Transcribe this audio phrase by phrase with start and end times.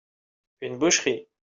[0.61, 1.27] une boucherie.